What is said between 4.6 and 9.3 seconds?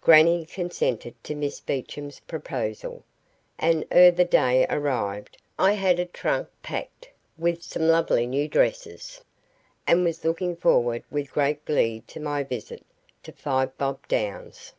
arrived I had a trunk packed with some lovely new dresses,